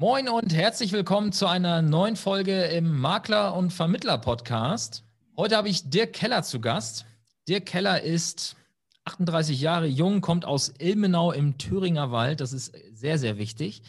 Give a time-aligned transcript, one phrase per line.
[0.00, 5.04] Moin und herzlich willkommen zu einer neuen Folge im Makler- und Vermittler-Podcast.
[5.36, 7.04] Heute habe ich Dirk Keller zu Gast.
[7.46, 8.56] Dirk Keller ist
[9.04, 12.40] 38 Jahre jung, kommt aus Ilmenau im Thüringer Wald.
[12.40, 13.82] Das ist sehr, sehr wichtig,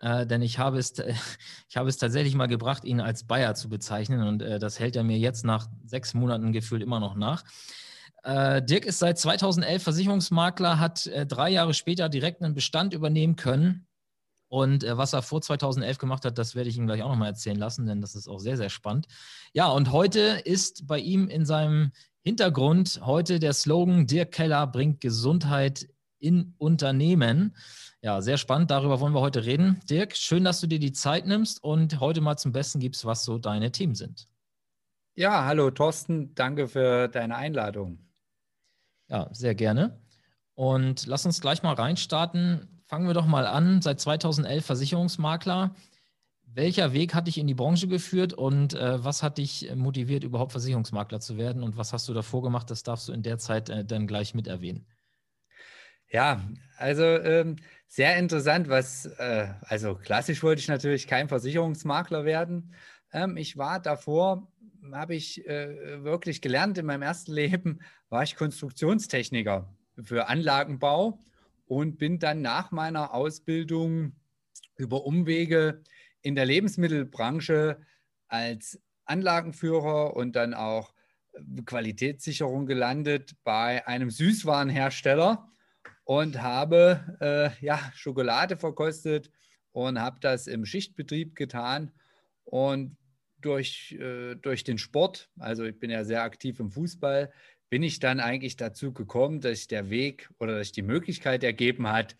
[0.00, 0.94] äh, denn ich habe, es,
[1.68, 4.96] ich habe es tatsächlich mal gebracht, ihn als Bayer zu bezeichnen und äh, das hält
[4.96, 7.44] er mir jetzt nach sechs Monaten gefühlt immer noch nach.
[8.24, 13.36] Äh, Dirk ist seit 2011 Versicherungsmakler, hat äh, drei Jahre später direkt einen Bestand übernehmen
[13.36, 13.86] können.
[14.52, 17.30] Und äh, was er vor 2011 gemacht hat, das werde ich ihm gleich auch nochmal
[17.30, 19.06] erzählen lassen, denn das ist auch sehr, sehr spannend.
[19.54, 25.00] Ja, und heute ist bei ihm in seinem Hintergrund heute der Slogan, Dirk Keller bringt
[25.00, 25.88] Gesundheit
[26.18, 27.56] in Unternehmen.
[28.02, 28.70] Ja, sehr spannend.
[28.70, 29.80] Darüber wollen wir heute reden.
[29.88, 33.24] Dirk, schön, dass du dir die Zeit nimmst und heute mal zum Besten gibst, was
[33.24, 34.28] so deine Themen sind.
[35.14, 38.00] Ja, hallo Thorsten, danke für deine Einladung.
[39.08, 39.98] Ja, sehr gerne.
[40.54, 42.71] Und lass uns gleich mal reinstarten.
[42.92, 43.80] Fangen wir doch mal an.
[43.80, 45.74] Seit 2011 Versicherungsmakler.
[46.44, 50.52] Welcher Weg hat dich in die Branche geführt und äh, was hat dich motiviert, überhaupt
[50.52, 51.62] Versicherungsmakler zu werden?
[51.62, 52.70] Und was hast du davor gemacht?
[52.70, 54.84] Das darfst du in der Zeit äh, dann gleich mit erwähnen.
[56.10, 56.42] Ja,
[56.76, 57.56] also ähm,
[57.88, 62.74] sehr interessant, was, äh, also klassisch wollte ich natürlich kein Versicherungsmakler werden.
[63.10, 64.52] Ähm, ich war davor,
[64.92, 69.66] habe ich äh, wirklich gelernt in meinem ersten Leben, war ich Konstruktionstechniker
[70.02, 71.18] für Anlagenbau
[71.66, 74.16] und bin dann nach meiner Ausbildung
[74.76, 75.82] über Umwege
[76.22, 77.80] in der Lebensmittelbranche
[78.28, 80.94] als Anlagenführer und dann auch
[81.64, 85.48] Qualitätssicherung gelandet bei einem Süßwarenhersteller
[86.04, 89.30] und habe äh, ja, Schokolade verkostet
[89.72, 91.92] und habe das im Schichtbetrieb getan.
[92.44, 92.96] Und
[93.40, 97.32] durch, äh, durch den Sport, also ich bin ja sehr aktiv im Fußball,
[97.72, 101.42] bin ich dann eigentlich dazu gekommen, dass sich der Weg oder dass sich die Möglichkeit
[101.42, 102.16] ergeben hat,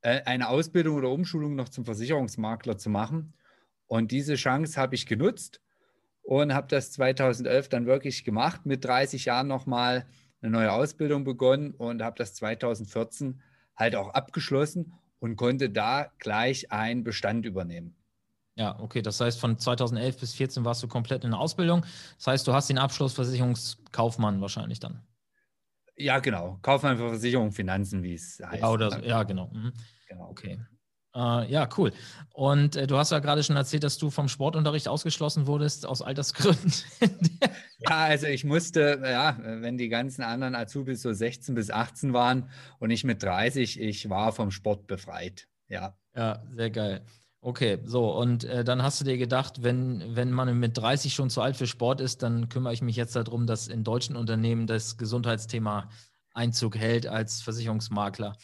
[0.00, 3.32] äh, eine Ausbildung oder Umschulung noch zum Versicherungsmakler zu machen.
[3.86, 5.60] Und diese Chance habe ich genutzt
[6.22, 10.06] und habe das 2011 dann wirklich gemacht, mit 30 Jahren nochmal
[10.42, 13.40] eine neue Ausbildung begonnen und habe das 2014
[13.76, 17.94] halt auch abgeschlossen und konnte da gleich einen Bestand übernehmen.
[18.56, 19.02] Ja, okay.
[19.02, 21.84] Das heißt, von 2011 bis 2014 warst du komplett in der Ausbildung.
[22.18, 25.02] Das heißt, du hast den Abschluss Versicherungskaufmann wahrscheinlich dann.
[25.96, 26.58] Ja, genau.
[26.62, 28.62] Kaufmann für Versicherung, Finanzen, wie es heißt.
[28.62, 29.48] Ja, oder, ja genau.
[29.52, 29.72] Mhm.
[30.08, 30.30] genau.
[30.30, 30.58] Okay.
[31.14, 31.92] Äh, ja, cool.
[32.32, 36.02] Und äh, du hast ja gerade schon erzählt, dass du vom Sportunterricht ausgeschlossen wurdest aus
[36.02, 36.72] Altersgründen.
[37.78, 42.48] ja, also ich musste, ja, wenn die ganzen anderen Azubis so 16 bis 18 waren
[42.78, 45.48] und ich mit 30, ich war vom Sport befreit.
[45.68, 45.96] Ja.
[46.14, 47.04] Ja, sehr geil.
[47.42, 51.30] Okay, so, und äh, dann hast du dir gedacht, wenn, wenn man mit 30 schon
[51.30, 54.66] zu alt für Sport ist, dann kümmere ich mich jetzt darum, dass in deutschen Unternehmen
[54.66, 55.88] das Gesundheitsthema
[56.34, 58.36] Einzug hält als Versicherungsmakler.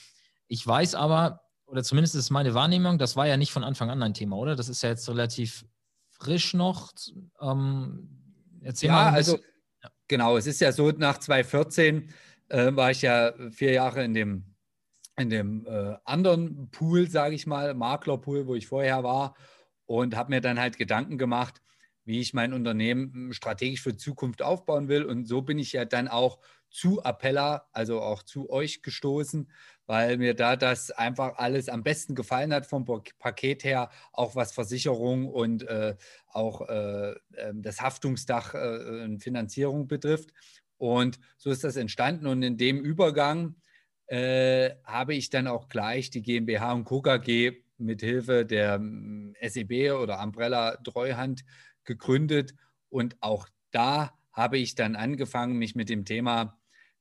[0.48, 3.90] Ich weiß aber, oder zumindest ist es meine Wahrnehmung, das war ja nicht von Anfang
[3.90, 4.56] an ein Thema, oder?
[4.56, 5.66] Das ist ja jetzt relativ
[6.10, 6.92] frisch noch.
[7.40, 8.08] Ähm,
[8.62, 9.36] erzähl ja, mal also
[9.82, 9.90] ja.
[10.08, 12.08] genau, es ist ja so, nach 2014
[12.48, 14.55] äh, war ich ja vier Jahre in dem,
[15.18, 19.34] in dem äh, anderen Pool, sage ich mal, Maklerpool, wo ich vorher war
[19.86, 21.62] und habe mir dann halt Gedanken gemacht,
[22.04, 25.04] wie ich mein Unternehmen strategisch für Zukunft aufbauen will.
[25.04, 26.38] Und so bin ich ja dann auch
[26.70, 29.50] zu Appella, also auch zu euch gestoßen,
[29.86, 32.84] weil mir da das einfach alles am besten gefallen hat vom
[33.18, 35.96] Paket her, auch was Versicherung und äh,
[36.28, 40.30] auch äh, ähm, das Haftungsdach äh, und Finanzierung betrifft.
[40.76, 43.56] Und so ist das entstanden und in dem Übergang
[44.06, 47.02] äh, habe ich dann auch gleich die GmbH und Co.
[47.02, 51.44] KG mit Hilfe der mm, SEB oder Umbrella Treuhand
[51.84, 52.54] gegründet
[52.88, 56.58] und auch da habe ich dann angefangen, mich mit dem Thema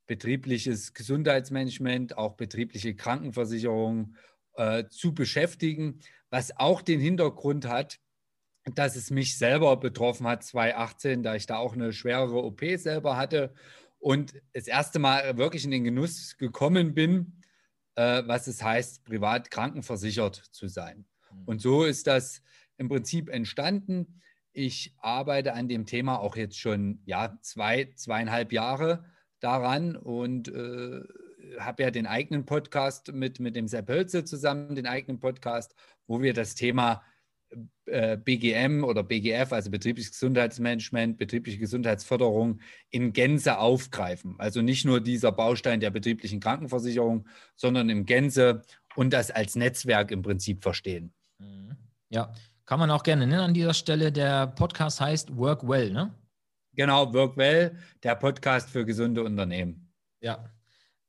[0.08, 4.16] betriebliches Gesundheitsmanagement, auch betriebliche Krankenversicherung
[4.56, 6.00] äh, zu beschäftigen,
[6.30, 8.00] was auch den Hintergrund hat,
[8.74, 13.18] dass es mich selber betroffen hat 2018, da ich da auch eine schwerere OP selber
[13.18, 13.54] hatte
[14.00, 17.42] und das erste Mal wirklich in den Genuss gekommen bin,
[17.96, 21.06] äh, was es heißt, privat krankenversichert zu sein.
[21.32, 21.44] Mhm.
[21.46, 22.42] Und so ist das
[22.78, 24.22] im Prinzip entstanden.
[24.54, 29.06] Ich arbeite an dem Thema auch jetzt schon ja, zwei, zweieinhalb Jahre
[29.40, 31.02] daran und äh,
[31.60, 35.76] habe ja den eigenen Podcast mit, mit dem Sepp Hölze zusammen, den eigenen Podcast,
[36.08, 37.04] wo wir das Thema
[37.86, 42.60] BGM oder BGF, also betriebliches Gesundheitsmanagement, betriebliche Gesundheitsförderung
[42.90, 44.36] in Gänze aufgreifen.
[44.40, 48.64] Also nicht nur dieser Baustein der betrieblichen Krankenversicherung, sondern im Gänze
[48.96, 51.14] und das als Netzwerk im Prinzip verstehen.
[51.40, 51.76] Mhm.
[52.10, 52.34] Ja,
[52.66, 54.12] kann man auch gerne nennen an dieser Stelle.
[54.12, 56.14] Der Podcast heißt Work Well, ne?
[56.74, 59.94] Genau, Work Well, der Podcast für gesunde Unternehmen.
[60.22, 60.50] Ja,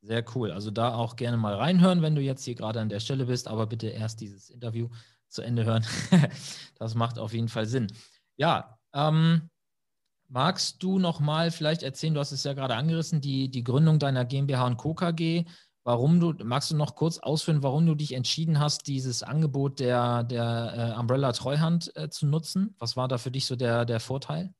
[0.03, 0.53] sehr cool.
[0.53, 3.49] Also da auch gerne mal reinhören, wenn du jetzt hier gerade an der Stelle bist,
[3.49, 4.89] aber bitte erst dieses Interview
[5.29, 5.85] zu Ende hören.
[6.79, 7.89] das macht auf jeden Fall Sinn.
[8.37, 9.51] Ja, ähm,
[10.29, 13.99] magst du noch mal vielleicht erzählen, du hast es ja gerade angerissen, die, die Gründung
[13.99, 14.95] deiner GmbH und Co.
[14.95, 15.45] KG.
[15.85, 20.25] Warum du, magst du noch kurz ausführen, warum du dich entschieden hast, dieses Angebot der,
[20.25, 22.75] der äh, Umbrella Treuhand äh, zu nutzen?
[22.79, 24.53] Was war da für dich so der, der Vorteil?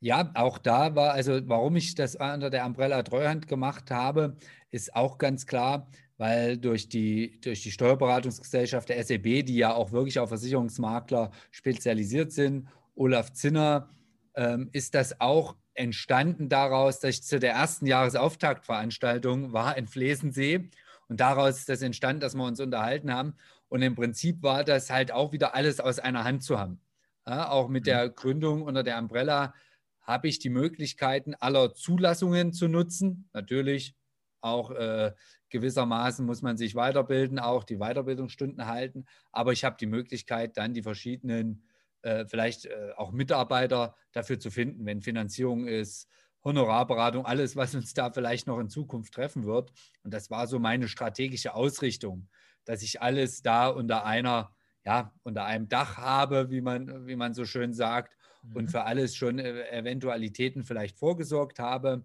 [0.00, 4.36] Ja, auch da war, also warum ich das unter der Umbrella Treuhand gemacht habe,
[4.70, 5.88] ist auch ganz klar,
[6.22, 12.30] weil durch die, durch die Steuerberatungsgesellschaft der SEB, die ja auch wirklich auf Versicherungsmakler spezialisiert
[12.30, 13.88] sind, Olaf Zinner,
[14.36, 20.70] ähm, ist das auch entstanden daraus, dass ich zu der ersten Jahresauftaktveranstaltung war in Flesensee
[21.08, 23.34] und daraus ist das entstanden, dass wir uns unterhalten haben.
[23.68, 26.80] Und im Prinzip war das halt auch wieder alles aus einer Hand zu haben.
[27.26, 28.14] Ja, auch mit der mhm.
[28.14, 29.54] Gründung unter der Umbrella
[30.02, 33.28] habe ich die Möglichkeiten aller Zulassungen zu nutzen.
[33.32, 33.96] Natürlich
[34.42, 35.12] auch äh,
[35.50, 39.06] gewissermaßen muss man sich weiterbilden, auch die Weiterbildungsstunden halten.
[39.30, 41.64] Aber ich habe die Möglichkeit, dann die verschiedenen
[42.02, 46.08] äh, vielleicht äh, auch Mitarbeiter dafür zu finden, wenn Finanzierung ist,
[46.44, 49.72] Honorarberatung, alles, was uns da vielleicht noch in Zukunft treffen wird.
[50.02, 52.28] Und das war so meine strategische Ausrichtung,
[52.64, 54.52] dass ich alles da unter einer,
[54.84, 58.56] ja, unter einem Dach habe, wie man, wie man so schön sagt, mhm.
[58.56, 62.04] und für alles schon äh, Eventualitäten vielleicht vorgesorgt habe.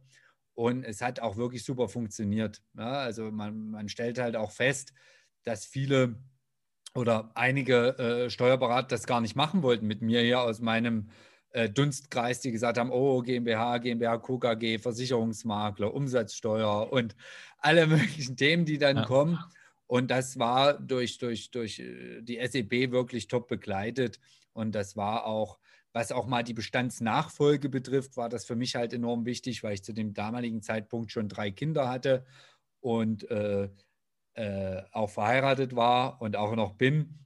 [0.57, 2.63] Und es hat auch wirklich super funktioniert.
[2.75, 4.92] Ja, also man, man stellt halt auch fest,
[5.44, 6.15] dass viele
[6.95, 11.12] oder einige äh, Steuerberater das gar nicht machen wollten mit mir hier aus meinem
[11.51, 17.15] äh, Dunstkreis, die gesagt haben, oh, GmbH, GmbH, KKG, Versicherungsmakler, Umsatzsteuer und
[17.60, 19.06] alle möglichen Themen, die dann ja.
[19.06, 19.38] kommen.
[19.86, 24.19] Und das war durch, durch, durch äh, die SEB wirklich top begleitet.
[24.53, 25.60] Und das war auch,
[25.94, 29.84] was auch mal die Bestandsnachfolge betrifft, war das für mich halt enorm wichtig, weil ich
[29.84, 32.25] zu dem damaligen Zeitpunkt schon drei Kinder hatte
[32.81, 33.69] und äh,
[34.34, 37.25] äh, auch verheiratet war und auch noch bin,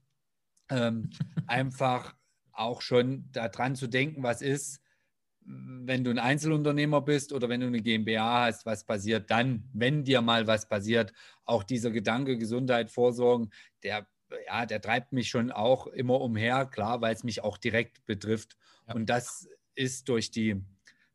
[0.70, 1.10] ähm,
[1.46, 2.14] einfach
[2.52, 4.80] auch schon daran zu denken, was ist,
[5.44, 10.04] wenn du ein Einzelunternehmer bist oder wenn du eine GmbH hast, was passiert dann, wenn
[10.04, 11.12] dir mal was passiert.
[11.44, 13.50] Auch dieser Gedanke Gesundheit, Vorsorgen,
[13.82, 14.06] der,
[14.46, 18.56] ja, der treibt mich schon auch immer umher, klar, weil es mich auch direkt betrifft.
[18.88, 18.94] Ja.
[18.94, 20.60] Und das ist durch die,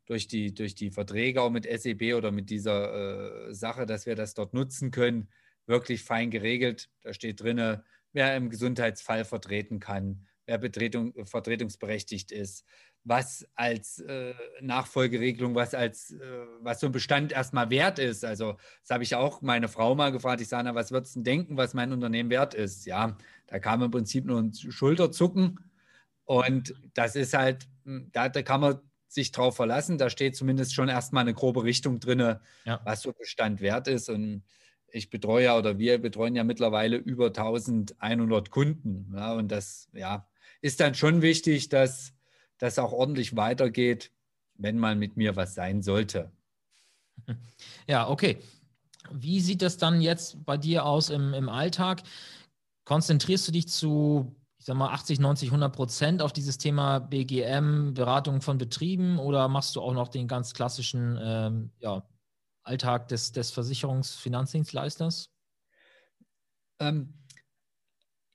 [0.06, 4.16] durch, die, durch die Verträge auch mit SEB oder mit dieser äh, Sache, dass wir
[4.16, 5.30] das dort nutzen können,
[5.66, 6.90] wirklich fein geregelt.
[7.02, 7.82] Da steht drin,
[8.14, 12.66] wer im Gesundheitsfall vertreten kann, wer Betretung, vertretungsberechtigt ist,
[13.08, 16.20] was als äh, Nachfolgeregelung, was als äh,
[16.60, 18.26] was so ein Bestand erstmal wert ist.
[18.26, 20.42] Also das habe ich auch meine Frau mal gefragt.
[20.42, 22.86] Ich sage, na, was würdest du denken, was mein Unternehmen wert ist?
[22.86, 23.18] Ja,
[23.48, 25.60] da kam im Prinzip nur ein Schulterzucken.
[26.26, 29.98] Und das ist halt, hm, da, da kann man sich drauf verlassen.
[29.98, 32.20] Da steht zumindest schon erstmal eine grobe Richtung drin,
[32.66, 32.82] ja.
[32.84, 34.10] was so Bestand wert ist.
[34.10, 34.44] Und
[34.90, 39.14] ich betreue ja oder wir betreuen ja mittlerweile über 1100 Kunden.
[39.16, 40.28] Ja, und das ja,
[40.60, 42.17] ist dann schon wichtig, dass
[42.58, 44.12] das auch ordentlich weitergeht,
[44.56, 46.32] wenn mal mit mir was sein sollte.
[47.88, 48.38] Ja, okay.
[49.12, 52.04] Wie sieht das dann jetzt bei dir aus im, im Alltag?
[52.86, 57.94] Konzentrierst du dich zu, ich sag mal, 80, 90, 100 Prozent auf dieses Thema BGM,
[57.94, 62.04] Beratung von Betrieben oder machst du auch noch den ganz klassischen ähm, ja,
[62.64, 65.32] Alltag des, des Versicherungsfinanzdienstleisters?
[66.80, 67.14] Ähm,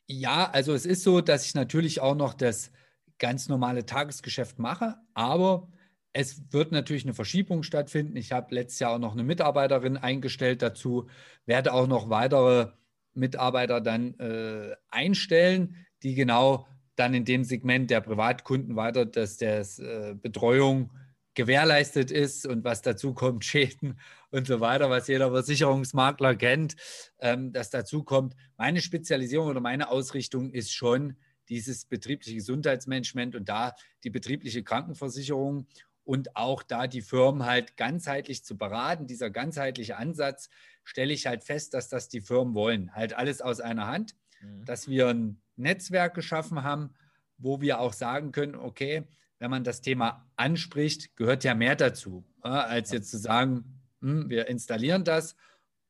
[0.08, 2.72] ja, also es ist so, dass ich natürlich auch noch das
[3.18, 5.68] ganz normale Tagesgeschäft mache, aber
[6.12, 8.16] es wird natürlich eine Verschiebung stattfinden.
[8.16, 11.08] Ich habe letztes Jahr auch noch eine Mitarbeiterin eingestellt dazu,
[11.46, 12.72] werde auch noch weitere
[13.14, 16.66] Mitarbeiter dann äh, einstellen, die genau
[16.96, 20.92] dann in dem Segment der Privatkunden weiter, dass der äh, Betreuung
[21.34, 23.98] gewährleistet ist und was dazu kommt, Schäden
[24.30, 26.76] und so weiter, was jeder Versicherungsmakler kennt,
[27.20, 28.34] ähm, das dazu kommt.
[28.56, 31.16] Meine Spezialisierung oder meine Ausrichtung ist schon
[31.48, 35.66] dieses betriebliche Gesundheitsmanagement und da die betriebliche Krankenversicherung
[36.04, 39.06] und auch da die Firmen halt ganzheitlich zu beraten.
[39.06, 40.48] Dieser ganzheitliche Ansatz
[40.84, 42.94] stelle ich halt fest, dass das die Firmen wollen.
[42.94, 44.64] Halt alles aus einer Hand, mhm.
[44.64, 46.94] dass wir ein Netzwerk geschaffen haben,
[47.38, 49.04] wo wir auch sagen können, okay,
[49.38, 54.46] wenn man das Thema anspricht, gehört ja mehr dazu, als jetzt zu sagen, hm, wir
[54.48, 55.36] installieren das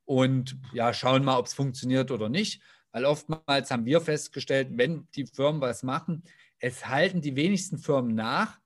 [0.04, 2.62] und ja, schauen mal, ob es funktioniert oder nicht.
[2.92, 6.22] Weil oftmals haben wir festgestellt, wenn die Firmen was machen,
[6.58, 8.60] es halten die wenigsten Firmen nach,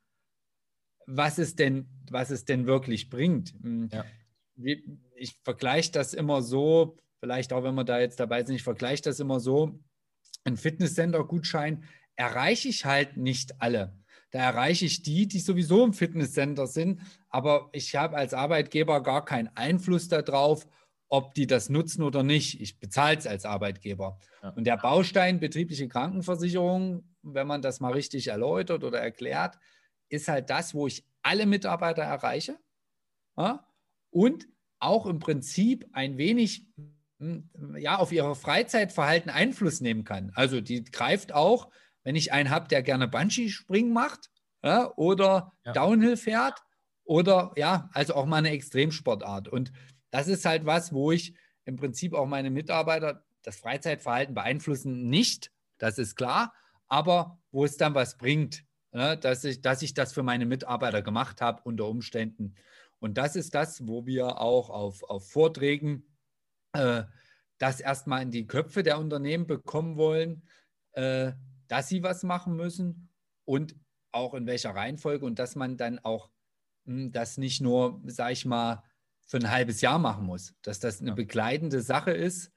[1.06, 3.54] was es denn, was es denn wirklich bringt.
[3.62, 4.04] Hm, ja.
[5.14, 9.02] Ich vergleiche das immer so, vielleicht auch wenn wir da jetzt dabei sind, ich vergleiche
[9.02, 9.78] das immer so,
[10.44, 11.84] ein Fitnesscenter-Gutschein
[12.16, 13.96] erreiche ich halt nicht alle.
[14.30, 19.24] Da erreiche ich die, die sowieso im Fitnesscenter sind, aber ich habe als Arbeitgeber gar
[19.24, 20.66] keinen Einfluss darauf,
[21.08, 22.60] ob die das nutzen oder nicht.
[22.60, 24.18] Ich bezahle es als Arbeitgeber.
[24.42, 24.50] Ja.
[24.50, 29.56] Und der Baustein betriebliche Krankenversicherung, wenn man das mal richtig erläutert oder erklärt,
[30.08, 32.58] ist halt das, wo ich alle Mitarbeiter erreiche
[33.36, 33.66] ja?
[34.10, 34.46] und
[34.78, 36.66] auch im Prinzip ein wenig
[37.18, 40.32] hm, ja, auf ihr Freizeitverhalten Einfluss nehmen kann.
[40.34, 41.70] Also die greift auch,
[42.04, 44.30] wenn ich einen habe, der gerne Bungee-Springen macht
[44.62, 45.52] ja, oder.
[45.74, 46.62] Downhill fährt
[47.04, 49.48] oder ja, also auch mal eine Extremsportart.
[49.48, 49.72] Und
[50.10, 51.34] das ist halt was, wo ich
[51.64, 56.52] im Prinzip auch meine Mitarbeiter das Freizeitverhalten beeinflussen nicht, das ist klar,
[56.88, 61.02] aber wo es dann was bringt, ne, dass, ich, dass ich das für meine Mitarbeiter
[61.02, 62.54] gemacht habe unter Umständen.
[62.98, 66.16] Und das ist das, wo wir auch auf, auf Vorträgen
[66.72, 67.04] äh,
[67.58, 70.42] das erstmal in die Köpfe der Unternehmen bekommen wollen,
[70.92, 71.32] äh,
[71.68, 73.10] dass sie was machen müssen
[73.44, 73.76] und
[74.12, 76.30] auch in welcher Reihenfolge und dass man dann auch
[76.84, 78.82] mh, hm, das nicht nur, sag ich mal,
[79.26, 82.52] für ein halbes Jahr machen muss, dass das eine begleitende Sache ist,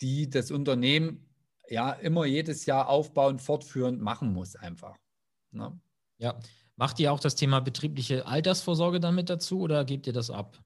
[0.00, 1.28] die das Unternehmen
[1.68, 4.96] ja immer jedes Jahr aufbauend, fortführend machen muss, einfach.
[5.50, 5.78] Ne?
[6.18, 6.38] Ja.
[6.76, 10.58] Macht ihr auch das Thema betriebliche Altersvorsorge damit dazu oder gebt ihr das ab?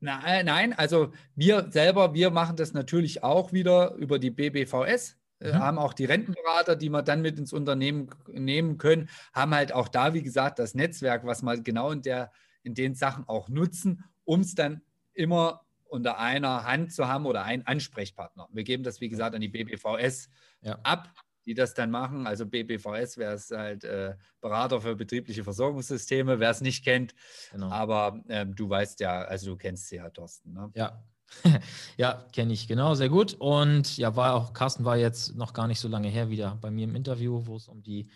[0.00, 5.16] Na, nein, also wir selber, wir machen das natürlich auch wieder über die BBVS.
[5.40, 5.58] Äh, mhm.
[5.58, 9.88] haben auch die Rentenberater, die wir dann mit ins Unternehmen nehmen können, haben halt auch
[9.88, 12.30] da, wie gesagt, das Netzwerk, was wir genau in, der,
[12.62, 17.44] in den Sachen auch nutzen, um es dann immer unter einer Hand zu haben oder
[17.44, 18.48] einen Ansprechpartner.
[18.52, 20.28] Wir geben das, wie gesagt, an die BBVS
[20.62, 20.78] ja.
[20.82, 21.14] ab,
[21.46, 22.26] die das dann machen.
[22.26, 27.14] Also BBVS wäre es halt äh, Berater für betriebliche Versorgungssysteme, wer es nicht kennt.
[27.52, 27.70] Genau.
[27.70, 30.52] Aber äh, du weißt ja, also du kennst sie ja, Thorsten.
[30.52, 30.70] Ne?
[30.74, 31.04] Ja.
[31.96, 33.34] ja, kenne ich genau, sehr gut.
[33.34, 36.70] Und ja, war auch, Carsten war jetzt noch gar nicht so lange her wieder bei
[36.70, 38.08] mir im Interview, wo es um die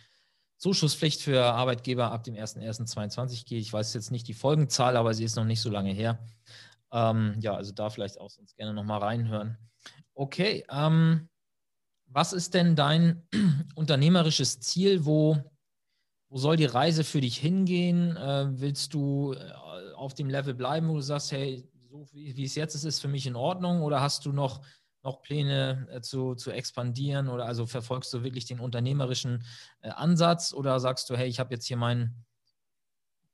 [0.58, 3.60] Zuschusspflicht für Arbeitgeber ab dem 01.01.2022 geht.
[3.60, 6.18] Ich weiß jetzt nicht die Folgenzahl, aber sie ist noch nicht so lange her.
[6.92, 9.56] Ähm, ja, also da vielleicht auch sonst gerne nochmal reinhören.
[10.14, 11.28] Okay, ähm,
[12.06, 13.22] was ist denn dein
[13.76, 15.04] unternehmerisches Ziel?
[15.04, 15.38] Wo,
[16.28, 18.16] wo soll die Reise für dich hingehen?
[18.16, 22.44] Äh, willst du äh, auf dem Level bleiben, wo du sagst, hey, so wie, wie
[22.44, 23.82] es jetzt ist, ist für mich in Ordnung?
[23.82, 24.62] Oder hast du noch
[25.02, 29.44] noch Pläne äh, zu, zu expandieren oder also verfolgst du wirklich den unternehmerischen
[29.80, 32.14] äh, Ansatz oder sagst du, hey, ich habe jetzt hier mein,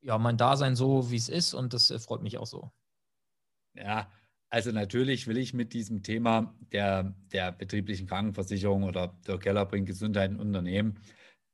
[0.00, 2.70] ja, mein Dasein so, wie es ist und das äh, freut mich auch so?
[3.74, 4.10] Ja,
[4.50, 9.86] also natürlich will ich mit diesem Thema der, der betrieblichen Krankenversicherung oder der Keller bringt
[9.86, 11.00] Gesundheit in Unternehmen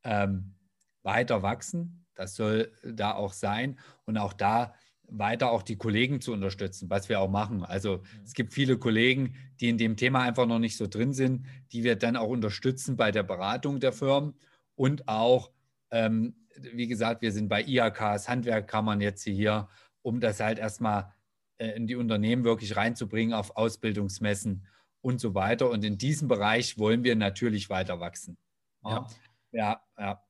[0.05, 0.55] ähm,
[1.03, 2.05] weiter wachsen.
[2.15, 3.79] Das soll da auch sein.
[4.05, 4.75] Und auch da
[5.11, 7.65] weiter auch die Kollegen zu unterstützen, was wir auch machen.
[7.65, 8.03] Also mhm.
[8.25, 11.85] es gibt viele Kollegen, die in dem Thema einfach noch nicht so drin sind, die
[11.85, 14.35] wir dann auch unterstützen bei der Beratung der Firmen
[14.75, 15.51] und auch,
[15.91, 16.35] ähm,
[16.73, 19.69] wie gesagt, wir sind bei IHKs, Handwerkkammern jetzt hier,
[20.03, 21.13] um das halt erstmal
[21.59, 24.67] äh, in die Unternehmen wirklich reinzubringen auf Ausbildungsmessen
[25.03, 25.71] und so weiter.
[25.71, 28.37] Und in diesem Bereich wollen wir natürlich weiter wachsen.
[28.85, 29.07] Ja,
[29.53, 29.81] ja.
[29.99, 30.23] ja.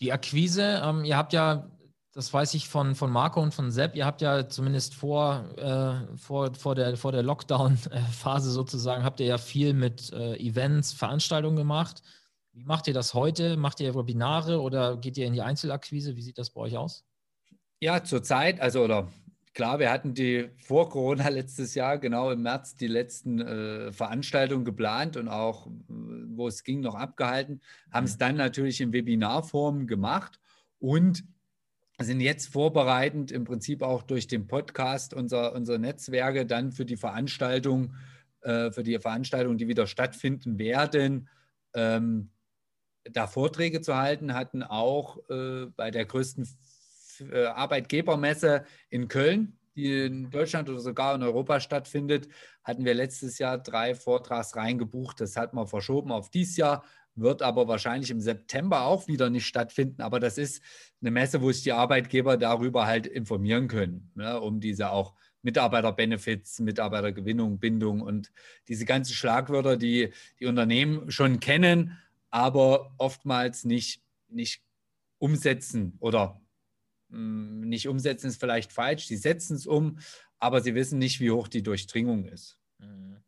[0.00, 1.70] Die Akquise, ähm, ihr habt ja
[2.12, 6.16] das weiß ich von, von Marco und von Sepp, ihr habt ja zumindest vor, äh,
[6.16, 11.56] vor, vor der, vor der Lockdown-Phase sozusagen, habt ihr ja viel mit äh, Events, Veranstaltungen
[11.56, 12.02] gemacht.
[12.52, 13.56] Wie macht ihr das heute?
[13.56, 16.16] Macht ihr Webinare oder geht ihr in die Einzelakquise?
[16.16, 17.04] Wie sieht das bei euch aus?
[17.78, 19.08] Ja, zurzeit, also oder
[19.54, 24.64] klar, wir hatten die vor Corona letztes Jahr, genau im März, die letzten äh, Veranstaltungen
[24.64, 27.60] geplant und auch, wo es ging, noch abgehalten,
[27.92, 30.40] haben es dann natürlich in Webinarform gemacht
[30.80, 31.24] und
[32.04, 36.96] sind jetzt vorbereitend im Prinzip auch durch den Podcast unser, unser Netzwerke dann für die
[36.96, 37.94] Veranstaltung,
[38.42, 41.28] äh, für die Veranstaltungen, die wieder stattfinden werden,
[41.74, 42.30] ähm,
[43.04, 46.48] da Vorträge zu halten, hatten auch äh, bei der größten
[47.30, 52.28] äh, Arbeitgebermesse in Köln, die in Deutschland oder sogar in Europa stattfindet,
[52.64, 55.20] hatten wir letztes Jahr drei Vortragsreihen gebucht.
[55.20, 56.84] Das hat man verschoben auf dieses Jahr
[57.20, 60.02] wird aber wahrscheinlich im September auch wieder nicht stattfinden.
[60.02, 60.62] Aber das ist
[61.00, 66.60] eine Messe, wo sich die Arbeitgeber darüber halt informieren können, ne, um diese auch Mitarbeiterbenefits,
[66.60, 68.32] Mitarbeitergewinnung, Bindung und
[68.68, 71.98] diese ganzen Schlagwörter, die die Unternehmen schon kennen,
[72.30, 74.62] aber oftmals nicht, nicht
[75.18, 76.40] umsetzen oder
[77.08, 79.06] mh, hm, nicht umsetzen ist vielleicht falsch.
[79.06, 79.98] Sie setzen es um,
[80.38, 82.58] aber sie wissen nicht, wie hoch die Durchdringung ist.
[82.78, 83.22] Mhm.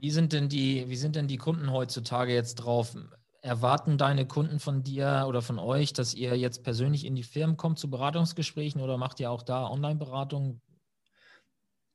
[0.00, 2.96] Wie sind denn die, wie sind denn die Kunden heutzutage jetzt drauf?
[3.40, 7.56] Erwarten deine Kunden von dir oder von euch, dass ihr jetzt persönlich in die Firmen
[7.56, 10.60] kommt zu Beratungsgesprächen oder macht ihr auch da Online-Beratung?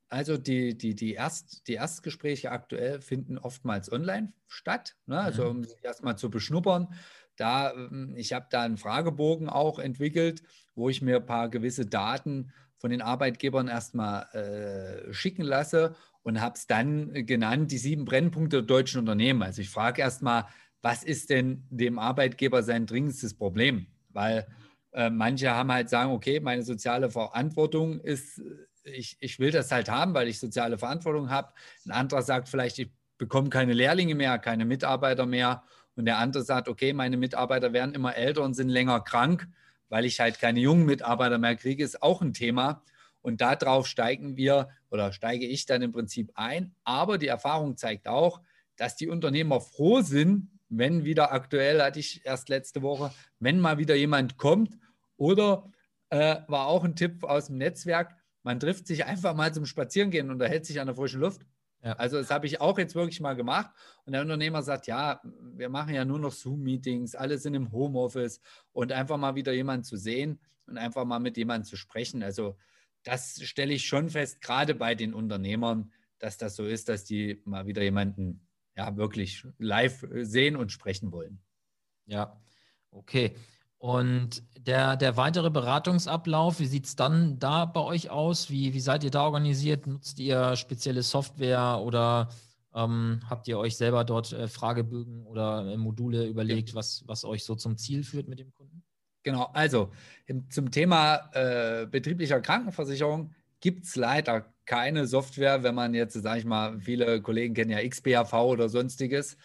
[0.08, 5.20] Also die, die, die, Erst, die Erstgespräche aktuell finden oftmals online statt, ne?
[5.20, 5.50] also mhm.
[5.50, 6.94] um sich erstmal zu beschnuppern.
[7.36, 10.42] Da, ähm, ich habe da einen Fragebogen auch entwickelt,
[10.74, 16.40] wo ich mir ein paar gewisse Daten von den Arbeitgebern erstmal äh, schicken lasse und
[16.40, 19.42] habe es dann genannt, die sieben Brennpunkte der deutschen Unternehmen.
[19.42, 20.46] Also ich frage erstmal,
[20.82, 23.86] was ist denn dem Arbeitgeber sein dringendstes Problem?
[24.10, 24.46] Weil
[24.92, 28.40] äh, manche haben halt sagen, okay, meine soziale Verantwortung ist,
[28.84, 31.52] ich, ich will das halt haben, weil ich soziale Verantwortung habe.
[31.86, 35.62] Ein anderer sagt vielleicht, ich bekomme keine Lehrlinge mehr, keine Mitarbeiter mehr.
[35.96, 39.48] Und der andere sagt, okay, meine Mitarbeiter werden immer älter und sind länger krank,
[39.88, 42.82] weil ich halt keine jungen Mitarbeiter mehr kriege, ist auch ein Thema.
[43.22, 46.74] Und darauf steigen wir oder steige ich dann im Prinzip ein.
[46.84, 48.40] Aber die Erfahrung zeigt auch,
[48.76, 53.78] dass die Unternehmer froh sind, wenn wieder aktuell, hatte ich erst letzte Woche, wenn mal
[53.78, 54.78] wieder jemand kommt.
[55.16, 55.70] Oder
[56.08, 60.26] äh, war auch ein Tipp aus dem Netzwerk, man trifft sich einfach mal zum Spazierengehen
[60.26, 61.42] und unterhält sich an der frischen Luft.
[61.82, 61.92] Ja.
[61.94, 63.70] Also das habe ich auch jetzt wirklich mal gemacht.
[64.04, 65.20] Und der Unternehmer sagt, ja,
[65.54, 68.40] wir machen ja nur noch Zoom-Meetings, alle sind im Homeoffice
[68.72, 72.22] und einfach mal wieder jemanden zu sehen und einfach mal mit jemandem zu sprechen.
[72.22, 72.56] Also
[73.02, 77.40] das stelle ich schon fest, gerade bei den Unternehmern, dass das so ist, dass die
[77.44, 81.40] mal wieder jemanden ja wirklich live sehen und sprechen wollen.
[82.06, 82.40] Ja,
[82.90, 83.34] okay.
[83.78, 88.50] Und der, der weitere Beratungsablauf, wie sieht es dann da bei euch aus?
[88.50, 89.86] Wie, wie seid ihr da organisiert?
[89.86, 92.28] Nutzt ihr spezielle Software oder
[92.74, 97.44] ähm, habt ihr euch selber dort äh, Fragebögen oder äh, Module überlegt, was, was euch
[97.44, 98.59] so zum Ziel führt mit dem Kunden?
[99.22, 99.90] Genau, also
[100.26, 106.38] im, zum Thema äh, betrieblicher Krankenversicherung gibt es leider keine Software, wenn man jetzt, sage
[106.38, 109.36] ich mal, viele Kollegen kennen ja XBAV oder sonstiges.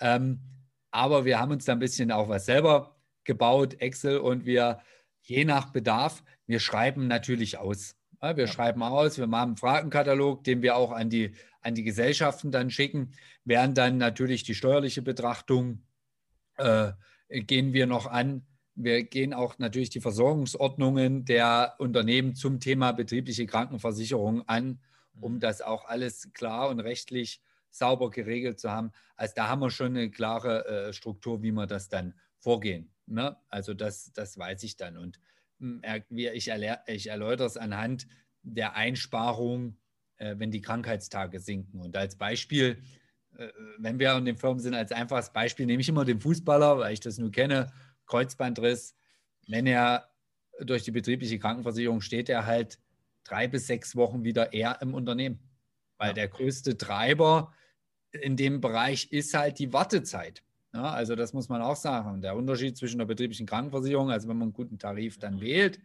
[0.00, 0.40] Ähm,
[0.90, 4.80] aber wir haben uns da ein bisschen auch was selber gebaut, Excel, und wir
[5.22, 7.94] je nach Bedarf, wir schreiben natürlich aus.
[8.22, 8.50] Ja, wir ja.
[8.50, 12.70] schreiben aus, wir machen einen Fragenkatalog, den wir auch an die, an die Gesellschaften dann
[12.70, 13.12] schicken,
[13.44, 15.82] während dann natürlich die steuerliche Betrachtung
[16.56, 16.92] äh,
[17.28, 18.46] gehen wir noch an.
[18.82, 24.80] Wir gehen auch natürlich die Versorgungsordnungen der Unternehmen zum Thema betriebliche Krankenversicherung an,
[25.20, 25.40] um mhm.
[25.40, 28.90] das auch alles klar und rechtlich sauber geregelt zu haben.
[29.16, 32.90] Also da haben wir schon eine klare äh, Struktur, wie wir das dann vorgehen.
[33.06, 33.36] Ne?
[33.48, 34.96] Also das, das weiß ich dann.
[34.96, 35.20] Und
[35.58, 36.50] hm, ich,
[36.86, 38.06] ich erläutere es anhand
[38.42, 39.76] der Einsparung,
[40.16, 41.80] äh, wenn die Krankheitstage sinken.
[41.80, 42.82] Und als Beispiel,
[43.36, 46.78] äh, wenn wir in den Firmen sind, als einfaches Beispiel nehme ich immer den Fußballer,
[46.78, 47.70] weil ich das nur kenne,
[48.10, 48.96] Kreuzbandriss.
[49.46, 50.10] Wenn er
[50.60, 52.78] durch die betriebliche Krankenversicherung steht, er halt
[53.24, 55.38] drei bis sechs Wochen wieder eher im Unternehmen.
[55.96, 56.14] Weil ja.
[56.14, 57.52] der größte Treiber
[58.12, 60.42] in dem Bereich ist halt die Wartezeit.
[60.72, 62.22] Ja, also das muss man auch sagen.
[62.22, 65.40] Der Unterschied zwischen der betrieblichen Krankenversicherung, also wenn man einen guten Tarif dann mhm.
[65.40, 65.80] wählt,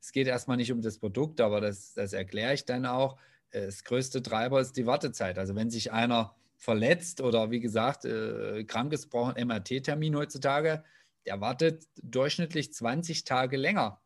[0.00, 3.18] es geht erstmal nicht um das Produkt, aber das, das erkläre ich dann auch.
[3.50, 5.38] Das größte Treiber ist die Wartezeit.
[5.38, 10.84] Also wenn sich einer verletzt oder wie gesagt äh, krank ist, braucht einen MRT-Termin heutzutage,
[11.26, 14.00] der wartet durchschnittlich 20 Tage länger,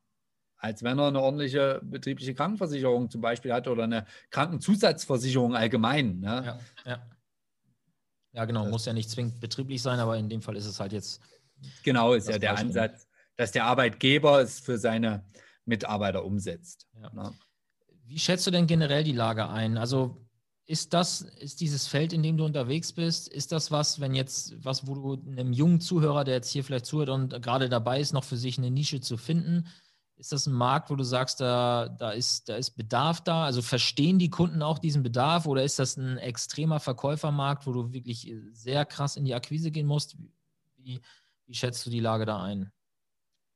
[0.57, 6.21] als wenn er eine ordentliche betriebliche Krankenversicherung zum Beispiel hat oder eine Krankenzusatzversicherung allgemein.
[6.21, 6.59] Ne?
[6.85, 7.11] Ja, ja.
[8.35, 10.93] Ja, genau, muss ja nicht zwingend betrieblich sein, aber in dem Fall ist es halt
[10.93, 11.21] jetzt.
[11.83, 15.25] Genau, ist ja der Ansatz, dass der Arbeitgeber es für seine
[15.67, 16.89] Mitarbeiter umsetzt.
[16.95, 17.13] Ja.
[17.13, 17.33] Ne?
[18.05, 19.77] Wie schätzt du denn generell die Lage ein?
[19.77, 20.22] Also
[20.67, 24.65] ist das, ist dieses Feld, in dem du unterwegs bist, ist das was, wenn jetzt
[24.65, 28.13] was, wo du einem jungen Zuhörer, der jetzt hier vielleicht zuhört und gerade dabei ist,
[28.13, 29.67] noch für sich eine Nische zu finden,
[30.17, 33.45] ist das ein Markt, wo du sagst, da, da, ist, da ist Bedarf da?
[33.45, 37.93] Also verstehen die Kunden auch diesen Bedarf oder ist das ein extremer Verkäufermarkt, wo du
[37.93, 40.17] wirklich sehr krass in die Akquise gehen musst?
[40.77, 41.01] Wie,
[41.47, 42.71] wie schätzt du die Lage da ein?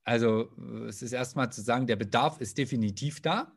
[0.02, 0.50] Also
[0.88, 3.52] es ist erstmal zu sagen, der Bedarf ist definitiv da.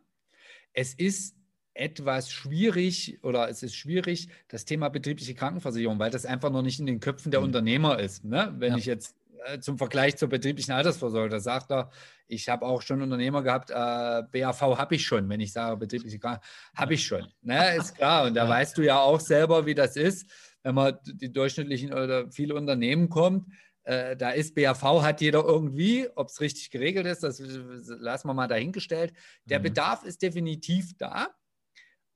[0.74, 1.39] Es ist
[1.80, 6.80] etwas schwierig oder es ist schwierig, das Thema betriebliche Krankenversicherung, weil das einfach noch nicht
[6.80, 7.48] in den Köpfen der mhm.
[7.48, 8.26] Unternehmer ist.
[8.26, 8.54] Ne?
[8.58, 8.78] Wenn ja.
[8.78, 9.16] ich jetzt
[9.46, 11.30] äh, zum Vergleich zur betrieblichen Altersvorsorge.
[11.30, 11.90] Da sagt er,
[12.28, 16.20] ich habe auch schon Unternehmer gehabt, äh, BAV habe ich schon, wenn ich sage betriebliche
[16.20, 17.28] Krankenversicherung, habe ich schon.
[17.42, 18.28] Ne, ist klar.
[18.28, 18.50] Und da ja.
[18.50, 20.30] weißt du ja auch selber, wie das ist,
[20.64, 23.48] wenn man die durchschnittlichen oder viele Unternehmen kommt.
[23.84, 28.34] Äh, da ist BAV, hat jeder irgendwie, ob es richtig geregelt ist, das lassen wir
[28.34, 29.14] mal dahingestellt.
[29.46, 29.64] Der mhm.
[29.64, 31.30] Bedarf ist definitiv da.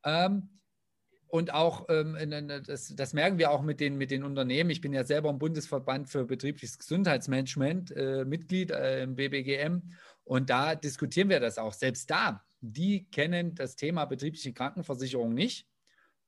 [0.04, 0.50] Ähm,
[1.28, 2.16] und auch, ähm,
[2.68, 4.70] das, das, merken wir auch mit den, mit den Unternehmen.
[4.70, 9.82] Ich bin ja selber im Bundesverband für betriebliches Gesundheitsmanagement äh, Mitglied äh, im BBGM.
[10.26, 11.74] Und da diskutieren wir das auch.
[11.74, 15.68] Selbst da, die kennen das Thema betriebliche Krankenversicherung nicht,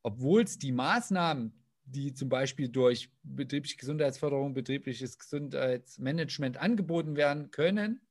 [0.02, 1.54] obwohl es die Maßnahmen,
[1.86, 8.02] die zum Beispiel durch betriebliche Gesundheitsförderung, betriebliches Gesundheitsmanagement angeboten werden können,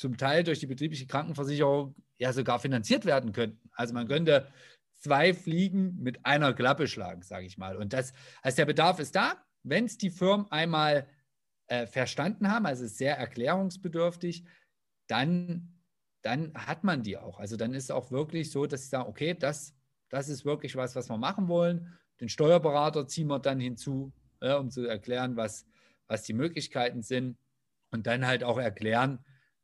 [0.00, 3.68] zum Teil durch die betriebliche Krankenversicherung ja sogar finanziert werden könnten.
[3.72, 4.48] Also man könnte
[4.96, 7.76] zwei Fliegen mit einer Klappe schlagen, sage ich mal.
[7.76, 9.34] Und das, also der Bedarf ist da.
[9.62, 11.06] Wenn es die Firmen einmal
[11.66, 14.44] äh, verstanden haben, also ist sehr erklärungsbedürftig,
[15.06, 15.78] dann,
[16.22, 17.38] dann hat man die auch.
[17.38, 19.74] Also dann ist es auch wirklich so, dass sie sagen, okay, das,
[20.08, 21.98] das ist wirklich was, was wir machen wollen.
[22.20, 25.66] Den Steuerberater ziehen wir dann hinzu, ja, um zu erklären, was,
[26.06, 27.36] was die Möglichkeiten sind
[27.90, 29.22] und dann halt auch erklären,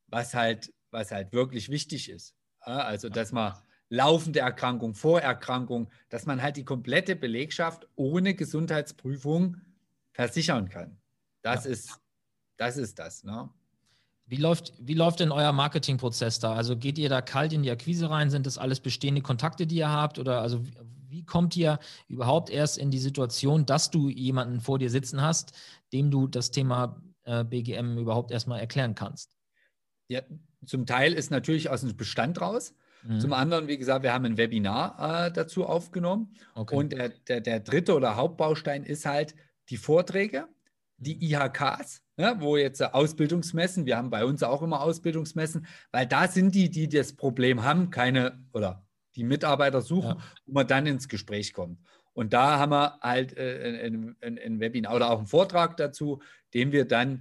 [0.08, 2.34] was halt, was halt wirklich wichtig ist.
[2.60, 3.54] Also, dass man
[3.88, 9.58] laufende Erkrankung, Vorerkrankung, dass man halt die komplette Belegschaft ohne Gesundheitsprüfung
[10.12, 10.98] versichern kann.
[11.42, 11.70] Das ja.
[11.72, 12.00] ist
[12.56, 12.76] das.
[12.76, 13.48] Ist das ne?
[14.28, 16.54] Wie läuft, wie läuft denn euer Marketingprozess da?
[16.54, 18.28] Also geht ihr da kalt in die Akquise rein?
[18.28, 20.18] Sind das alles bestehende Kontakte, die ihr habt?
[20.18, 20.64] Oder also
[21.08, 25.52] wie kommt ihr überhaupt erst in die Situation, dass du jemanden vor dir sitzen hast,
[25.92, 29.35] dem du das Thema äh, BGM überhaupt erstmal erklären kannst?
[30.08, 30.22] Ja,
[30.64, 32.74] zum Teil ist natürlich aus dem Bestand raus.
[33.02, 33.20] Mhm.
[33.20, 36.34] Zum anderen, wie gesagt, wir haben ein Webinar äh, dazu aufgenommen.
[36.54, 36.74] Okay.
[36.74, 39.34] Und der, der, der dritte oder Hauptbaustein ist halt
[39.70, 40.48] die Vorträge,
[40.98, 41.22] die mhm.
[41.22, 46.54] IHKs ne, wo jetzt Ausbildungsmessen, wir haben bei uns auch immer Ausbildungsmessen, weil da sind
[46.54, 50.24] die, die das Problem haben, keine oder die Mitarbeiter suchen, ja.
[50.46, 51.80] wo man dann ins Gespräch kommt.
[52.12, 56.22] Und da haben wir halt äh, ein, ein, ein, Webinar oder auch einen Vortrag dazu,
[56.54, 57.20] den wir dann, äh,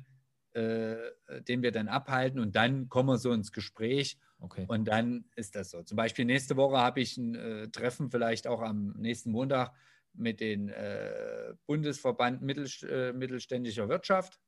[0.55, 4.17] den wir dann abhalten und dann kommen wir so ins Gespräch.
[4.39, 4.65] Okay.
[4.67, 5.83] Und dann ist das so.
[5.83, 9.73] Zum Beispiel nächste Woche habe ich ein äh, Treffen, vielleicht auch am nächsten Montag
[10.13, 14.39] mit dem äh, Bundesverband Mittel, äh, mittelständischer Wirtschaft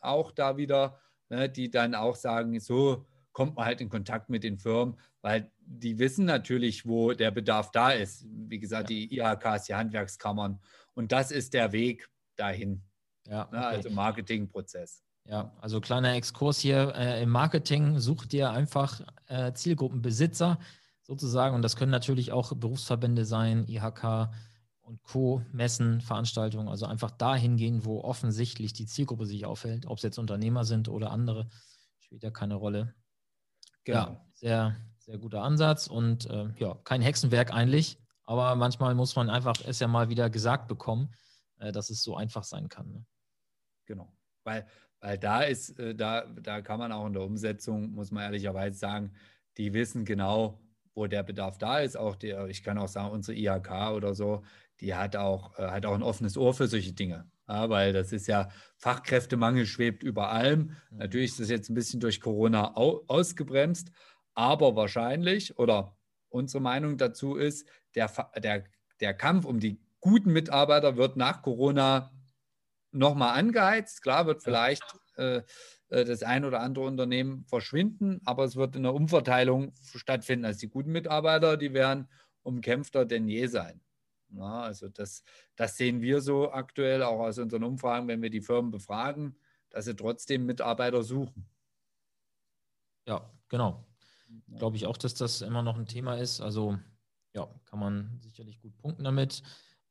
[0.00, 0.98] auch da wieder,
[1.28, 5.50] ne, die dann auch sagen, so kommt man halt in Kontakt mit den Firmen, weil
[5.58, 8.24] die wissen natürlich, wo der Bedarf da ist.
[8.30, 8.96] Wie gesagt, ja.
[8.96, 10.60] die IHKs, die Handwerkskammern.
[10.94, 12.82] Und das ist der Weg dahin.
[13.26, 13.56] Ja, ne, okay.
[13.56, 15.02] ne, also Marketingprozess.
[15.28, 20.58] Ja, also kleiner Exkurs hier äh, im Marketing, sucht ihr einfach äh, Zielgruppenbesitzer
[21.02, 24.30] sozusagen und das können natürlich auch Berufsverbände sein, IHK,
[24.86, 25.42] und Co.
[25.52, 30.18] Messen, Veranstaltungen, also einfach dahin gehen, wo offensichtlich die Zielgruppe sich aufhält, ob es jetzt
[30.18, 31.48] Unternehmer sind oder andere,
[31.98, 32.94] spielt ja keine Rolle.
[33.82, 33.98] Genau.
[33.98, 39.28] Ja, sehr, sehr guter Ansatz und äh, ja, kein Hexenwerk eigentlich, aber manchmal muss man
[39.28, 41.12] einfach es ja mal wieder gesagt bekommen,
[41.58, 42.92] äh, dass es so einfach sein kann.
[42.92, 43.04] Ne?
[43.86, 44.12] Genau,
[44.44, 44.66] weil,
[45.00, 48.78] weil da ist, äh, da, da kann man auch in der Umsetzung, muss man ehrlicherweise
[48.78, 49.12] sagen,
[49.56, 50.60] die wissen genau,
[50.94, 51.96] wo der Bedarf da ist.
[51.96, 54.42] Auch der, ich kann auch sagen, unsere IHK oder so,
[54.80, 57.30] die hat auch, äh, hat auch ein offenes Ohr für solche Dinge.
[57.48, 60.72] Ja, weil das ist ja, Fachkräftemangel schwebt über allem.
[60.90, 63.92] Natürlich ist das jetzt ein bisschen durch Corona au ausgebremst,
[64.34, 65.96] aber wahrscheinlich oder
[66.28, 68.10] unsere Meinung dazu ist, der,
[68.42, 68.64] der,
[69.00, 72.12] der Kampf um die guten Mitarbeiter wird nach Corona
[72.96, 74.02] nochmal angeheizt.
[74.02, 74.84] Klar wird vielleicht
[75.16, 75.42] äh,
[75.88, 80.44] äh, das ein oder andere Unternehmen verschwinden, aber es wird eine Umverteilung stattfinden.
[80.44, 82.08] Also die guten Mitarbeiter, die werden
[82.42, 83.80] umkämpfter denn je sein.
[84.30, 85.22] Ja, also das,
[85.54, 89.36] das sehen wir so aktuell auch aus unseren Umfragen, wenn wir die Firmen befragen,
[89.70, 91.48] dass sie trotzdem Mitarbeiter suchen.
[93.06, 93.86] Ja, genau.
[94.56, 96.40] Glaube ich auch, dass das immer noch ein Thema ist.
[96.40, 96.78] Also
[97.34, 99.42] ja, kann man sicherlich gut punkten damit,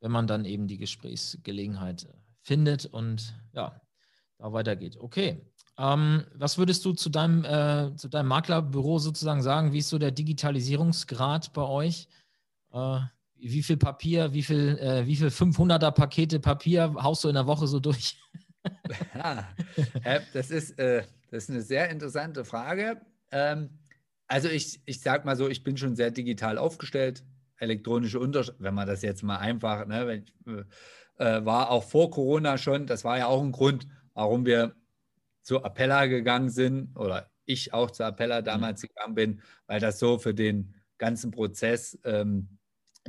[0.01, 2.07] wenn man dann eben die Gesprächsgelegenheit
[2.45, 3.81] findet und ja,
[4.37, 4.97] da weitergeht.
[4.99, 5.41] Okay.
[5.77, 9.73] Ähm, was würdest du zu deinem, äh, zu deinem Maklerbüro sozusagen sagen?
[9.73, 12.07] Wie ist so der Digitalisierungsgrad bei euch?
[12.71, 12.99] Äh,
[13.37, 17.47] wie viel Papier, wie viel, äh, wie viel 500er Pakete Papier haust du in der
[17.47, 18.17] Woche so durch?
[19.15, 19.49] ja,
[20.33, 23.01] das, ist, äh, das ist eine sehr interessante Frage.
[23.31, 23.69] Ähm,
[24.27, 27.23] also ich, ich sage mal so, ich bin schon sehr digital aufgestellt.
[27.57, 30.33] Elektronische Unterschrift, wenn man das jetzt mal einfach, ne, wenn ich,
[31.17, 34.75] äh, war auch vor Corona schon, das war ja auch ein Grund, warum wir
[35.41, 38.45] zu Appella gegangen sind oder ich auch zu Appella mhm.
[38.45, 38.87] damals mhm.
[38.87, 42.55] gegangen bin, weil das so für den ganzen Prozess ähm,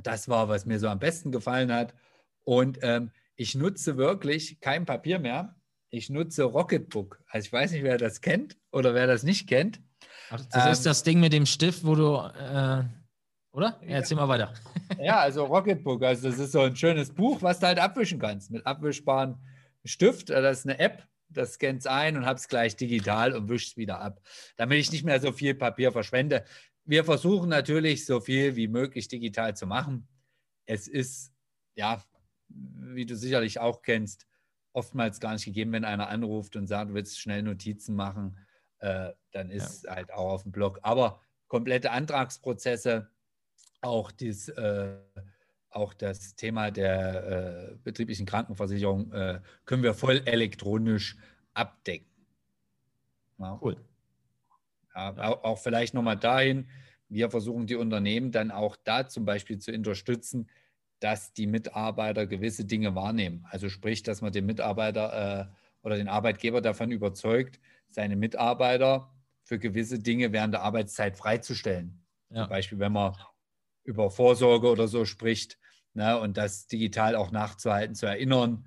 [0.02, 1.94] das war, was mir so am besten gefallen hat.
[2.44, 5.56] Und ähm, ich nutze wirklich kein Papier mehr.
[5.90, 7.22] Ich nutze Rocketbook.
[7.28, 9.80] Also ich weiß nicht, wer das kennt oder wer das nicht kennt.
[10.30, 12.84] Ach, das ähm, ist das Ding mit dem Stift, wo du, äh,
[13.56, 13.80] oder?
[13.82, 14.54] Ja, erzähl mal weiter.
[15.00, 16.02] ja, also Rocketbook.
[16.02, 19.36] Also das ist so ein schönes Buch, was du halt abwischen kannst mit abwischbaren
[19.84, 20.30] Stift.
[20.30, 23.70] Das ist eine App, das scannt es ein und habe es gleich digital und wischt
[23.70, 24.20] es wieder ab,
[24.56, 26.44] damit ich nicht mehr so viel Papier verschwende
[26.86, 30.08] wir versuchen natürlich so viel wie möglich digital zu machen.
[30.66, 31.32] Es ist,
[31.74, 32.02] ja,
[32.48, 34.26] wie du sicherlich auch kennst,
[34.72, 38.38] oftmals gar nicht gegeben, wenn einer anruft und sagt, du willst schnell Notizen machen,
[38.78, 39.96] äh, dann ist ja.
[39.96, 40.78] halt auch auf dem Blog.
[40.82, 43.10] Aber komplette Antragsprozesse,
[43.80, 44.96] auch, dies, äh,
[45.70, 51.16] auch das Thema der äh, betrieblichen Krankenversicherung äh, können wir voll elektronisch
[51.54, 52.10] abdecken.
[53.38, 53.58] Ja.
[53.60, 53.76] Cool.
[54.94, 56.68] Ja, auch vielleicht nochmal dahin,
[57.08, 60.48] wir versuchen die Unternehmen dann auch da zum Beispiel zu unterstützen,
[61.00, 63.46] dass die Mitarbeiter gewisse Dinge wahrnehmen.
[63.50, 69.12] Also sprich, dass man den Mitarbeiter äh, oder den Arbeitgeber davon überzeugt, seine Mitarbeiter
[69.44, 72.02] für gewisse Dinge während der Arbeitszeit freizustellen.
[72.30, 72.42] Ja.
[72.42, 73.14] Zum Beispiel, wenn man
[73.86, 75.58] über Vorsorge oder so spricht.
[75.94, 78.66] Ne, und das digital auch nachzuhalten, zu erinnern,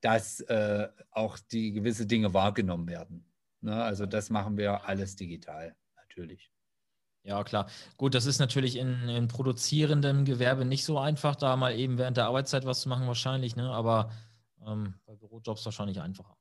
[0.00, 3.26] dass äh, auch die gewisse Dinge wahrgenommen werden.
[3.62, 6.52] Ne, also das machen wir alles digital, natürlich.
[7.24, 7.68] Ja, klar.
[7.96, 12.16] Gut, das ist natürlich in, in produzierendem Gewerbe nicht so einfach, da mal eben während
[12.16, 13.70] der Arbeitszeit was zu machen, wahrscheinlich, ne?
[13.70, 14.12] aber
[14.64, 16.36] ähm, bei Bürojobs wahrscheinlich einfacher.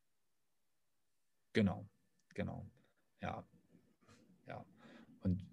[1.53, 1.89] Genau,
[2.35, 2.69] genau.
[3.21, 3.43] Ja.
[4.45, 4.63] Ja.
[5.21, 5.43] Und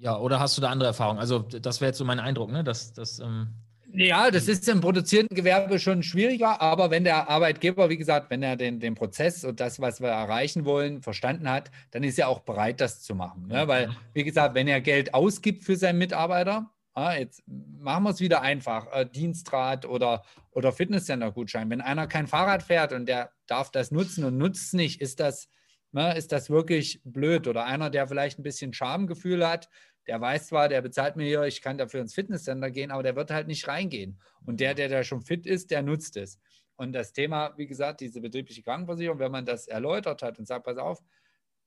[0.00, 1.18] ja, oder hast du da andere Erfahrungen?
[1.18, 2.64] Also, das wäre jetzt so mein Eindruck, ne?
[2.64, 3.48] Dass, dass, ähm
[3.92, 8.42] ja, das ist im produzierenden Gewerbe schon schwieriger, aber wenn der Arbeitgeber, wie gesagt, wenn
[8.42, 12.28] er den, den Prozess und das, was wir erreichen wollen, verstanden hat, dann ist er
[12.28, 13.46] auch bereit, das zu machen.
[13.48, 13.66] Ne?
[13.66, 18.20] Weil, wie gesagt, wenn er Geld ausgibt für seinen Mitarbeiter, ja, jetzt machen wir es
[18.20, 21.70] wieder einfach, äh, Dienstrat oder, oder Fitnesscenter-Gutschein.
[21.70, 25.18] Wenn einer kein Fahrrad fährt und der darf das nutzen und nutzt es nicht, ist
[25.18, 25.48] das,
[25.92, 27.46] ne, ist das wirklich blöd.
[27.46, 29.68] Oder einer, der vielleicht ein bisschen Schamgefühl hat,
[30.06, 33.14] der weiß zwar, der bezahlt mir hier, ich kann dafür ins Fitnesscenter gehen, aber der
[33.14, 34.18] wird halt nicht reingehen.
[34.46, 36.40] Und der, der da schon fit ist, der nutzt es.
[36.76, 40.64] Und das Thema, wie gesagt, diese betriebliche Krankenversicherung, wenn man das erläutert hat und sagt,
[40.64, 41.02] pass auf,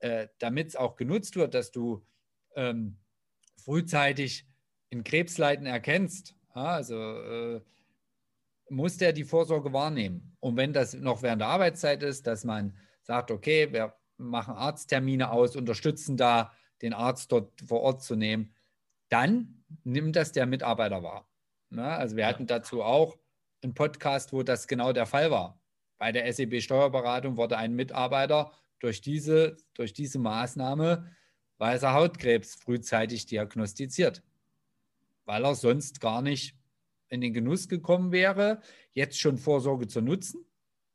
[0.00, 2.04] äh, damit es auch genutzt wird, dass du
[2.56, 2.96] ähm,
[3.64, 4.46] frühzeitig
[4.90, 7.60] in Krebsleiden erkennst, ja, also äh,
[8.68, 10.36] muss der die Vorsorge wahrnehmen.
[10.40, 13.94] Und wenn das noch während der Arbeitszeit ist, dass man sagt, okay, wir
[14.28, 18.54] machen Arzttermine aus, unterstützen da den Arzt dort vor Ort zu nehmen,
[19.08, 21.28] dann nimmt das der Mitarbeiter wahr.
[21.70, 21.96] Na, ne?
[21.96, 23.16] also wir hatten dazu auch
[23.62, 25.60] einen Podcast, wo das genau der Fall war.
[25.98, 31.10] Bei der SEB Steuerberatung wurde ein Mitarbeiter durch diese, durch diese Maßnahme
[31.58, 34.22] weißer Hautkrebs frühzeitig diagnostiziert,
[35.24, 36.56] weil er sonst gar nicht
[37.08, 38.60] in den Genuss gekommen wäre,
[38.94, 40.44] jetzt schon Vorsorge zu nutzen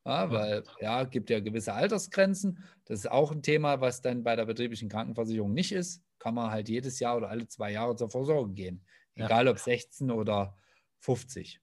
[0.08, 2.64] ja, weil ja, gibt ja gewisse Altersgrenzen.
[2.86, 6.02] Das ist auch ein Thema, was dann bei der betrieblichen Krankenversicherung nicht ist.
[6.18, 8.86] Kann man halt jedes Jahr oder alle zwei Jahre zur Vorsorge gehen.
[9.16, 9.52] Egal ja.
[9.52, 10.56] ob 16 oder
[11.00, 11.60] 50.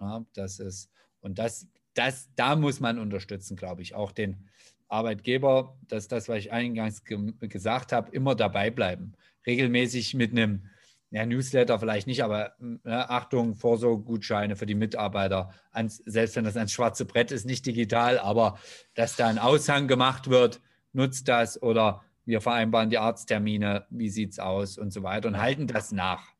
[0.00, 4.48] Ja, das ist, und das, das, da muss man unterstützen, glaube ich, auch den
[4.86, 9.14] Arbeitgeber, dass das, was ich eingangs ge gesagt habe, immer dabei bleiben.
[9.44, 10.66] Regelmäßig mit einem
[11.10, 16.56] ja, Newsletter vielleicht nicht, aber ja, Achtung, Vorsorgegutscheine für die Mitarbeiter, ans, selbst wenn das
[16.56, 18.58] ein schwarze Brett ist, nicht digital, aber
[18.94, 20.60] dass da ein Aushang gemacht wird,
[20.92, 25.38] nutzt das oder wir vereinbaren die Arzttermine, wie sieht es aus und so weiter und
[25.38, 26.34] halten das nach.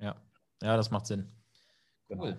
[0.00, 0.16] Ja,
[0.62, 1.30] ja, das macht Sinn.
[2.08, 2.24] Genau.
[2.24, 2.38] Cool.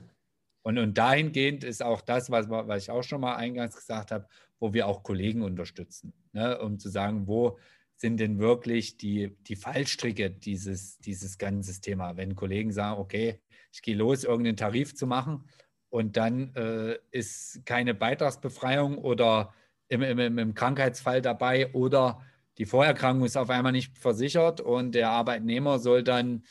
[0.64, 4.28] Und, und dahingehend ist auch das, was, was ich auch schon mal eingangs gesagt habe,
[4.60, 7.58] wo wir auch Kollegen unterstützen, ne, um zu sagen, wo
[8.00, 12.16] sind denn wirklich die, die Fallstricke dieses, dieses ganzen Thema?
[12.16, 13.42] Wenn Kollegen sagen, okay,
[13.74, 15.44] ich gehe los, irgendeinen Tarif zu machen
[15.90, 19.54] und dann äh, ist keine Beitragsbefreiung oder
[19.90, 22.22] im, im, im Krankheitsfall dabei oder
[22.58, 26.44] die Vorerkrankung ist auf einmal nicht versichert und der Arbeitnehmer soll dann,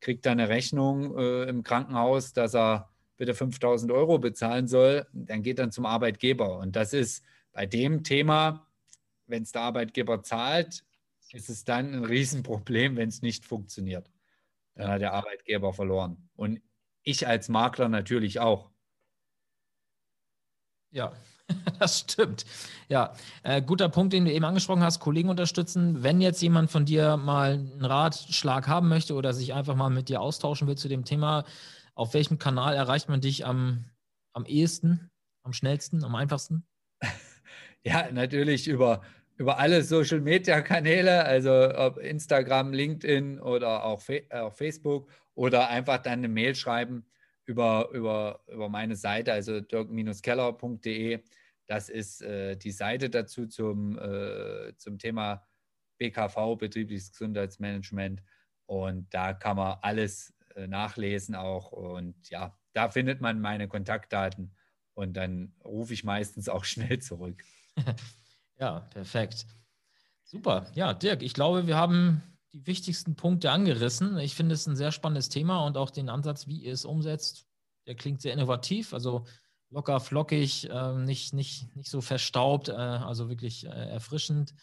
[0.00, 5.42] kriegt dann eine Rechnung äh, im Krankenhaus, dass er bitte 5000 Euro bezahlen soll, dann
[5.42, 6.58] geht dann zum Arbeitgeber.
[6.58, 8.68] Und das ist bei dem Thema,
[9.26, 10.84] wenn es der Arbeitgeber zahlt,
[11.34, 14.10] ist es dann ein Riesenproblem, wenn es nicht funktioniert.
[14.74, 16.28] Dann hat der Arbeitgeber verloren.
[16.34, 16.60] Und
[17.02, 18.70] ich als Makler natürlich auch.
[20.90, 21.12] Ja,
[21.78, 22.44] das stimmt.
[22.88, 26.02] Ja, äh, guter Punkt, den du eben angesprochen hast, Kollegen unterstützen.
[26.02, 30.08] Wenn jetzt jemand von dir mal einen Ratschlag haben möchte oder sich einfach mal mit
[30.08, 31.44] dir austauschen will zu dem Thema,
[31.94, 33.84] auf welchem Kanal erreicht man dich am,
[34.32, 35.10] am ehesten,
[35.42, 36.66] am schnellsten, am einfachsten?
[37.84, 39.02] Ja, natürlich über
[39.42, 45.98] über alle Social Media Kanäle, also ob Instagram, LinkedIn oder auch, äh, Facebook oder einfach
[45.98, 47.04] dann eine Mail schreiben
[47.44, 51.24] über, über, über meine Seite, also dirk-keller.de.
[51.66, 55.44] Das ist äh, die Seite dazu zum, äh, zum Thema
[55.98, 58.22] BKV, betriebliches Gesundheitsmanagement.
[58.66, 61.72] Und da kann man alles äh, nachlesen auch.
[61.72, 64.54] Und ja, da findet man meine Kontaktdaten
[64.94, 67.42] und dann rufe ich meistens auch schnell zurück.
[68.58, 69.46] Ja, perfekt.
[70.24, 70.70] Super.
[70.74, 74.18] Ja, Dirk, ich glaube, wir haben die wichtigsten Punkte angerissen.
[74.18, 77.46] Ich finde es ein sehr spannendes Thema und auch den Ansatz, wie ihr es umsetzt,
[77.86, 79.26] der klingt sehr innovativ, also
[79.70, 84.54] locker, flockig, äh, nicht, nicht, nicht so verstaubt, äh, also wirklich äh, erfrischend.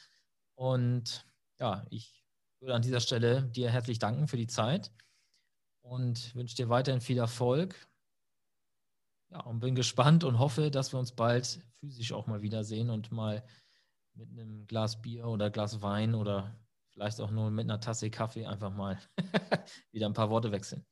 [0.56, 1.26] Und
[1.60, 2.24] ja, ich
[2.60, 4.92] würde an dieser Stelle dir herzlich danken für die Zeit
[5.82, 7.76] und wünsche dir weiterhin viel Erfolg.
[9.32, 13.12] Ja, und bin gespannt und hoffe, dass wir uns bald physisch auch mal wiedersehen und
[13.12, 13.44] mal
[14.14, 16.56] mit einem Glas Bier oder Glas Wein oder
[16.90, 18.98] vielleicht auch nur mit einer Tasse Kaffee einfach mal
[19.92, 20.86] wieder ein paar Worte wechseln.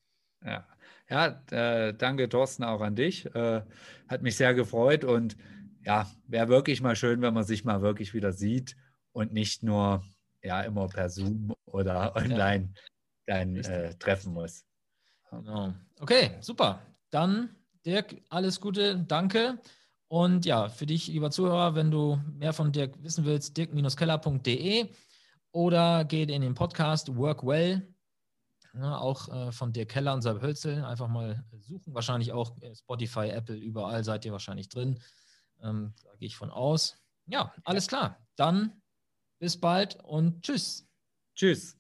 [0.46, 0.68] Ja,
[1.10, 3.26] ja äh, danke Thorsten auch an dich.
[3.36, 3.64] Äh,
[4.08, 5.38] hat mich sehr gefreut und
[5.84, 8.76] ja, wäre wirklich mal schön, wenn man sich mal wirklich wieder sieht
[9.12, 10.04] und nicht nur
[10.42, 12.74] ja immer per Zoom oder online.
[13.26, 14.66] dann äh, treffen muss.
[15.30, 15.74] Genau.
[16.00, 16.82] Okay, super.
[17.10, 19.60] Dann, Dirk, alles Gute, danke.
[20.10, 24.90] Und ja, für dich, lieber Zuhörer, wenn du mehr von Dirk wissen willst, dirk-keller.de
[25.52, 27.94] oder geht in den Podcast Work Well,
[28.74, 30.84] ja, auch äh, von Dirk Keller und Seib Hölzel.
[30.84, 31.94] Einfach mal suchen.
[31.94, 35.00] Wahrscheinlich auch Spotify, Apple, überall seid ihr wahrscheinlich drin.
[35.62, 36.98] Ähm, da gehe ich von aus.
[37.26, 38.26] Ja, alles klar.
[38.36, 38.82] Dann
[39.40, 40.88] bis bald und tschüss.
[41.36, 41.78] Tschüss.